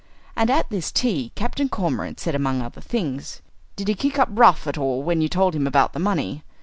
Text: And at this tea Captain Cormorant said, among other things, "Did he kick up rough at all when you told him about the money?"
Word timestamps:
And 0.35 0.49
at 0.49 0.67
this 0.71 0.91
tea 0.91 1.31
Captain 1.35 1.69
Cormorant 1.69 2.19
said, 2.19 2.33
among 2.33 2.59
other 2.59 2.81
things, 2.81 3.43
"Did 3.75 3.87
he 3.87 3.93
kick 3.93 4.17
up 4.17 4.29
rough 4.31 4.65
at 4.65 4.79
all 4.79 5.03
when 5.03 5.21
you 5.21 5.29
told 5.29 5.53
him 5.55 5.67
about 5.67 5.93
the 5.93 5.99
money?" 5.99 6.41